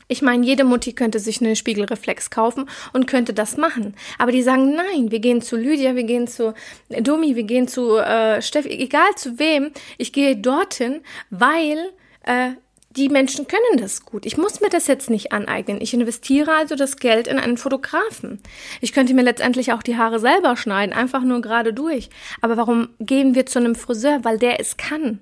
Ich 0.09 0.23
meine, 0.23 0.47
jede 0.47 0.65
Mutti 0.65 0.93
könnte 0.93 1.19
sich 1.19 1.41
eine 1.41 1.57
Spiegelreflex 1.57 2.31
kaufen 2.31 2.69
und 2.93 3.07
könnte 3.07 3.35
das 3.35 3.57
machen. 3.57 3.95
Aber 4.19 4.33
die 4.33 4.43
sagen, 4.43 4.75
nein, 4.75 5.11
wir 5.11 5.19
gehen 5.19 5.43
zu 5.43 5.57
Lydia, 5.57 5.97
wir 5.97 6.05
gehen 6.05 6.29
zu 6.29 6.55
Domi, 6.89 7.35
wir 7.35 7.43
gehen 7.43 7.67
zu 7.67 7.97
äh, 7.97 8.41
Steffi, 8.41 8.69
egal 8.69 9.15
zu 9.17 9.39
wem. 9.39 9.73
Ich 9.99 10.13
gehe 10.13 10.37
dorthin, 10.37 11.01
weil 11.31 11.91
äh, 12.23 12.53
die 12.97 13.09
Menschen 13.09 13.47
können 13.47 13.79
das 13.79 14.07
gut. 14.07 14.25
Ich 14.25 14.39
muss 14.39 14.61
mir 14.61 14.71
das 14.71 14.87
jetzt 14.87 15.11
nicht 15.11 15.33
aneignen. 15.33 15.81
Ich 15.81 15.93
investiere 15.93 16.53
also 16.55 16.77
das 16.77 16.97
Geld 16.97 17.27
in 17.27 17.39
einen 17.39 17.59
Fotografen. 17.59 18.41
Ich 18.81 18.93
könnte 18.93 19.13
mir 19.13 19.23
letztendlich 19.23 19.73
auch 19.73 19.83
die 19.83 19.97
Haare 19.97 20.19
selber 20.19 20.57
schneiden, 20.57 20.95
einfach 20.95 21.23
nur 21.23 21.43
gerade 21.43 21.75
durch. 21.75 22.09
Aber 22.41 22.57
warum 22.57 22.89
gehen 22.99 23.35
wir 23.35 23.45
zu 23.45 23.59
einem 23.59 23.75
Friseur? 23.75 24.21
Weil 24.23 24.39
der 24.39 24.61
es 24.61 24.77
kann. 24.77 25.21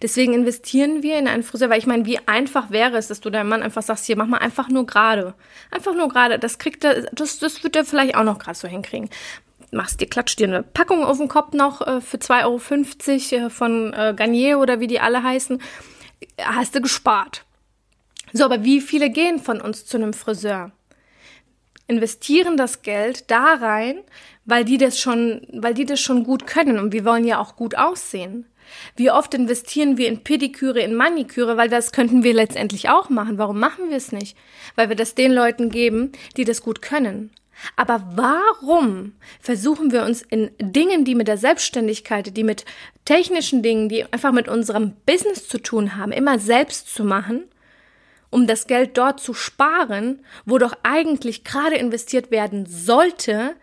Deswegen 0.00 0.32
investieren 0.32 1.02
wir 1.02 1.18
in 1.18 1.28
einen 1.28 1.42
Friseur, 1.42 1.70
weil 1.70 1.78
ich 1.78 1.86
meine, 1.86 2.06
wie 2.06 2.18
einfach 2.26 2.70
wäre 2.70 2.96
es, 2.96 3.08
dass 3.08 3.20
du 3.20 3.30
deinem 3.30 3.48
Mann 3.48 3.62
einfach 3.62 3.82
sagst, 3.82 4.06
hier, 4.06 4.16
mach 4.16 4.26
mal 4.26 4.38
einfach 4.38 4.68
nur 4.68 4.86
gerade. 4.86 5.34
Einfach 5.70 5.94
nur 5.94 6.08
gerade. 6.08 6.38
Das 6.38 6.58
kriegt 6.58 6.84
er, 6.84 7.02
das, 7.12 7.38
das 7.38 7.62
wird 7.62 7.76
er 7.76 7.84
vielleicht 7.84 8.14
auch 8.14 8.24
noch 8.24 8.38
gerade 8.38 8.56
so 8.56 8.68
hinkriegen. 8.68 9.10
Machst 9.70 10.00
dir, 10.00 10.06
klatscht 10.06 10.38
dir 10.38 10.48
eine 10.48 10.62
Packung 10.62 11.04
auf 11.04 11.18
den 11.18 11.28
Kopf 11.28 11.52
noch 11.54 11.80
äh, 11.86 12.00
für 12.00 12.18
2,50 12.18 13.34
Euro 13.34 13.46
äh, 13.46 13.50
von 13.50 13.92
äh, 13.94 14.14
Garnier 14.16 14.58
oder 14.58 14.80
wie 14.80 14.86
die 14.86 15.00
alle 15.00 15.22
heißen. 15.22 15.60
Hast 16.40 16.74
du 16.74 16.80
gespart. 16.80 17.44
So, 18.32 18.44
aber 18.44 18.64
wie 18.64 18.80
viele 18.80 19.10
gehen 19.10 19.38
von 19.38 19.60
uns 19.60 19.84
zu 19.86 19.96
einem 19.96 20.12
Friseur? 20.12 20.72
investieren 21.92 22.56
das 22.56 22.82
Geld 22.82 23.30
da 23.30 23.54
rein, 23.54 23.96
weil 24.44 24.64
die 24.64 24.78
das 24.78 24.98
schon, 24.98 25.46
weil 25.52 25.74
die 25.74 25.84
das 25.84 26.00
schon 26.00 26.24
gut 26.24 26.46
können 26.46 26.78
und 26.78 26.92
wir 26.92 27.04
wollen 27.04 27.24
ja 27.24 27.38
auch 27.38 27.56
gut 27.56 27.76
aussehen. 27.76 28.46
Wie 28.96 29.10
oft 29.10 29.34
investieren 29.34 29.96
wir 29.96 30.08
in 30.08 30.24
Pediküre, 30.24 30.80
in 30.80 30.94
Maniküre, 30.94 31.56
weil 31.56 31.68
das 31.68 31.92
könnten 31.92 32.22
wir 32.22 32.34
letztendlich 32.34 32.88
auch 32.88 33.08
machen. 33.08 33.38
Warum 33.38 33.58
machen 33.58 33.90
wir 33.90 33.96
es 33.96 34.12
nicht? 34.12 34.36
Weil 34.74 34.88
wir 34.88 34.96
das 34.96 35.14
den 35.14 35.32
Leuten 35.32 35.70
geben, 35.70 36.12
die 36.36 36.44
das 36.44 36.62
gut 36.62 36.82
können. 36.82 37.30
Aber 37.76 38.02
warum 38.14 39.12
versuchen 39.40 39.92
wir 39.92 40.04
uns 40.04 40.22
in 40.22 40.50
Dingen, 40.58 41.04
die 41.04 41.14
mit 41.14 41.28
der 41.28 41.36
Selbstständigkeit, 41.36 42.36
die 42.36 42.44
mit 42.44 42.64
technischen 43.04 43.62
Dingen, 43.62 43.88
die 43.88 44.04
einfach 44.12 44.32
mit 44.32 44.48
unserem 44.48 44.94
Business 45.06 45.48
zu 45.48 45.58
tun 45.58 45.96
haben, 45.96 46.12
immer 46.12 46.38
selbst 46.38 46.92
zu 46.92 47.04
machen 47.04 47.44
um 48.32 48.46
das 48.46 48.66
Geld 48.66 48.96
dort 48.98 49.20
zu 49.20 49.34
sparen, 49.34 50.24
wo 50.44 50.58
doch 50.58 50.72
eigentlich 50.82 51.44
gerade 51.44 51.76
investiert 51.76 52.30
werden 52.32 52.66
sollte, 52.66 53.54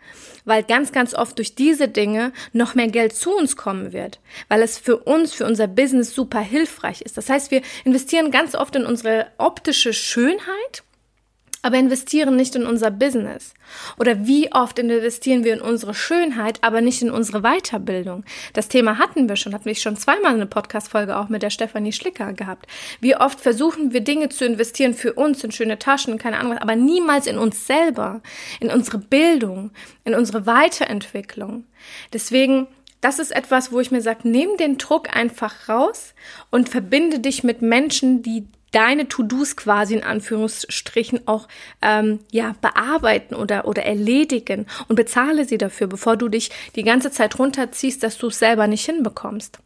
weil 0.44 0.62
ganz, 0.62 0.92
ganz 0.92 1.12
oft 1.12 1.36
durch 1.36 1.54
diese 1.54 1.88
Dinge 1.88 2.32
noch 2.52 2.74
mehr 2.74 2.88
Geld 2.88 3.14
zu 3.14 3.36
uns 3.36 3.56
kommen 3.56 3.92
wird, 3.92 4.20
weil 4.48 4.62
es 4.62 4.78
für 4.78 4.96
uns, 4.96 5.34
für 5.34 5.44
unser 5.44 5.66
Business 5.66 6.14
super 6.14 6.40
hilfreich 6.40 7.02
ist. 7.02 7.18
Das 7.18 7.28
heißt, 7.28 7.50
wir 7.50 7.62
investieren 7.84 8.30
ganz 8.30 8.54
oft 8.54 8.74
in 8.76 8.86
unsere 8.86 9.26
optische 9.38 9.92
Schönheit 9.92 10.84
aber 11.62 11.76
investieren 11.76 12.36
nicht 12.36 12.54
in 12.56 12.66
unser 12.66 12.90
Business? 12.90 13.54
Oder 13.98 14.26
wie 14.26 14.52
oft 14.52 14.78
investieren 14.78 15.44
wir 15.44 15.52
in 15.54 15.60
unsere 15.60 15.94
Schönheit, 15.94 16.58
aber 16.62 16.80
nicht 16.80 17.02
in 17.02 17.10
unsere 17.10 17.42
Weiterbildung? 17.42 18.24
Das 18.52 18.68
Thema 18.68 18.98
hatten 18.98 19.28
wir 19.28 19.36
schon, 19.36 19.54
hatten 19.54 19.66
wir 19.66 19.74
schon 19.74 19.96
zweimal 19.96 20.34
eine 20.34 20.46
Podcast-Folge 20.46 21.16
auch 21.16 21.28
mit 21.28 21.42
der 21.42 21.50
Stefanie 21.50 21.92
Schlicker 21.92 22.32
gehabt. 22.32 22.66
Wie 23.00 23.16
oft 23.16 23.40
versuchen 23.40 23.92
wir 23.92 24.00
Dinge 24.00 24.28
zu 24.28 24.44
investieren 24.44 24.94
für 24.94 25.14
uns, 25.14 25.44
in 25.44 25.52
schöne 25.52 25.78
Taschen, 25.78 26.18
keine 26.18 26.38
Ahnung 26.38 26.58
aber 26.58 26.76
niemals 26.76 27.26
in 27.26 27.38
uns 27.38 27.66
selber, 27.66 28.20
in 28.60 28.70
unsere 28.70 28.98
Bildung, 28.98 29.70
in 30.04 30.14
unsere 30.14 30.46
Weiterentwicklung. 30.46 31.64
Deswegen 32.12 32.66
das 33.00 33.18
ist 33.18 33.30
etwas, 33.30 33.72
wo 33.72 33.80
ich 33.80 33.90
mir 33.90 34.02
sage, 34.02 34.28
nimm 34.28 34.56
den 34.58 34.76
Druck 34.76 35.14
einfach 35.16 35.68
raus 35.68 36.14
und 36.50 36.68
verbinde 36.68 37.18
dich 37.18 37.42
mit 37.42 37.62
Menschen, 37.62 38.22
die 38.22 38.46
deine 38.72 39.08
To-Dos 39.08 39.56
quasi 39.56 39.94
in 39.94 40.04
Anführungsstrichen 40.04 41.26
auch 41.26 41.48
ähm, 41.82 42.20
ja 42.30 42.54
bearbeiten 42.60 43.34
oder 43.34 43.66
oder 43.66 43.84
erledigen 43.84 44.66
und 44.88 44.96
bezahle 44.96 45.44
sie 45.44 45.58
dafür, 45.58 45.86
bevor 45.86 46.16
du 46.16 46.28
dich 46.28 46.50
die 46.76 46.84
ganze 46.84 47.10
Zeit 47.10 47.38
runterziehst, 47.38 48.02
dass 48.02 48.18
du 48.18 48.28
es 48.28 48.38
selber 48.38 48.66
nicht 48.66 48.84
hinbekommst. 48.84 49.58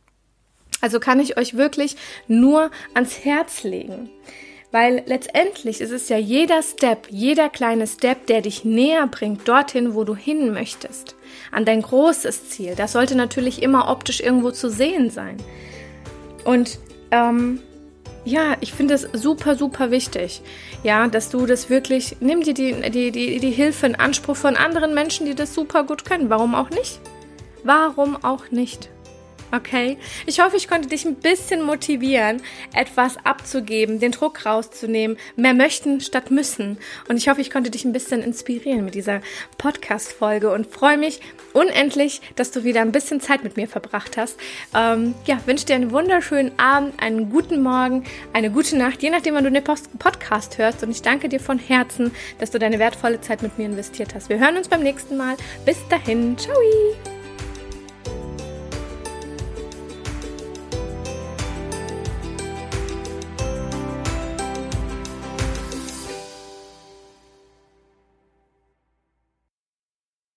Also 0.80 1.00
kann 1.00 1.20
ich 1.20 1.38
euch 1.38 1.56
wirklich 1.56 1.96
nur 2.28 2.70
ans 2.94 3.24
Herz 3.24 3.62
legen. 3.62 4.10
Weil 4.70 5.04
letztendlich 5.06 5.80
ist 5.80 5.92
es 5.92 6.08
ja 6.08 6.18
jeder 6.18 6.60
Step, 6.60 7.06
jeder 7.08 7.48
kleine 7.48 7.86
Step, 7.86 8.26
der 8.26 8.40
dich 8.40 8.64
näher 8.64 9.06
bringt 9.06 9.46
dorthin, 9.46 9.94
wo 9.94 10.02
du 10.02 10.16
hin 10.16 10.52
möchtest. 10.52 11.14
An 11.52 11.64
dein 11.64 11.80
großes 11.80 12.50
Ziel. 12.50 12.74
Das 12.74 12.90
sollte 12.90 13.14
natürlich 13.14 13.62
immer 13.62 13.88
optisch 13.88 14.18
irgendwo 14.18 14.50
zu 14.50 14.68
sehen 14.68 15.10
sein. 15.10 15.36
Und 16.44 16.80
ähm, 17.12 17.60
ja, 18.24 18.56
ich 18.60 18.72
finde 18.72 18.94
es 18.94 19.08
super, 19.12 19.56
super 19.56 19.90
wichtig, 19.90 20.42
ja, 20.82 21.06
dass 21.08 21.30
du 21.30 21.46
das 21.46 21.68
wirklich, 21.70 22.16
nimm 22.20 22.42
dir 22.42 22.54
die, 22.54 22.90
die, 22.90 23.10
die, 23.10 23.38
die 23.38 23.50
Hilfe 23.50 23.86
in 23.86 23.94
Anspruch 23.94 24.36
von 24.36 24.56
anderen 24.56 24.94
Menschen, 24.94 25.26
die 25.26 25.34
das 25.34 25.54
super 25.54 25.84
gut 25.84 26.04
können. 26.04 26.30
Warum 26.30 26.54
auch 26.54 26.70
nicht? 26.70 27.00
Warum 27.62 28.22
auch 28.22 28.50
nicht? 28.50 28.90
Okay? 29.54 29.98
Ich 30.26 30.40
hoffe, 30.40 30.56
ich 30.56 30.68
konnte 30.68 30.88
dich 30.88 31.04
ein 31.04 31.16
bisschen 31.16 31.62
motivieren, 31.62 32.42
etwas 32.74 33.16
abzugeben, 33.24 34.00
den 34.00 34.12
Druck 34.12 34.46
rauszunehmen, 34.46 35.16
mehr 35.36 35.54
möchten 35.54 36.00
statt 36.00 36.30
müssen. 36.30 36.78
Und 37.08 37.16
ich 37.16 37.28
hoffe, 37.28 37.40
ich 37.40 37.50
konnte 37.50 37.70
dich 37.70 37.84
ein 37.84 37.92
bisschen 37.92 38.22
inspirieren 38.22 38.84
mit 38.84 38.94
dieser 38.94 39.20
Podcast-Folge 39.58 40.50
und 40.50 40.66
freue 40.66 40.98
mich 40.98 41.20
unendlich, 41.52 42.20
dass 42.36 42.50
du 42.50 42.64
wieder 42.64 42.80
ein 42.80 42.92
bisschen 42.92 43.20
Zeit 43.20 43.44
mit 43.44 43.56
mir 43.56 43.68
verbracht 43.68 44.16
hast. 44.16 44.38
Ähm, 44.74 45.14
ja, 45.26 45.38
wünsche 45.46 45.66
dir 45.66 45.76
einen 45.76 45.92
wunderschönen 45.92 46.58
Abend, 46.58 47.00
einen 47.00 47.30
guten 47.30 47.62
Morgen, 47.62 48.04
eine 48.32 48.50
gute 48.50 48.76
Nacht, 48.76 49.02
je 49.02 49.10
nachdem, 49.10 49.34
wann 49.34 49.44
du 49.44 49.50
den 49.50 49.64
Podcast 49.98 50.58
hörst. 50.58 50.82
Und 50.82 50.90
ich 50.90 51.02
danke 51.02 51.28
dir 51.28 51.40
von 51.40 51.58
Herzen, 51.58 52.12
dass 52.38 52.50
du 52.50 52.58
deine 52.58 52.78
wertvolle 52.78 53.20
Zeit 53.20 53.42
mit 53.42 53.58
mir 53.58 53.66
investiert 53.66 54.14
hast. 54.14 54.28
Wir 54.28 54.38
hören 54.38 54.56
uns 54.56 54.68
beim 54.68 54.82
nächsten 54.82 55.16
Mal. 55.16 55.36
Bis 55.64 55.78
dahin. 55.88 56.36
Ciao! 56.36 56.54